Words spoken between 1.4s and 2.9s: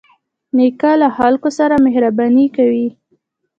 سره مهرباني کوي.